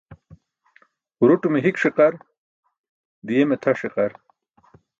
[1.17, 2.13] Huruṭume hik ṣiqar,
[3.25, 4.11] di̇yeme tʰa ṣiqar.